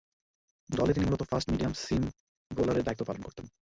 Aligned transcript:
দলে 0.69 0.91
তিনি 0.93 1.05
মূলতঃ 1.05 1.29
ফাস্ট-মিডিয়াম 1.31 1.73
সিম 1.83 2.03
বোলারের 2.51 2.85
দায়িত্ব 2.85 3.03
পালন 3.07 3.21
করতেন। 3.23 3.45